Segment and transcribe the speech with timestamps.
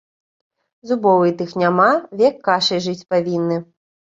[0.91, 1.87] Зубоў і тых няма,
[2.23, 3.63] век кашай жыць павінны.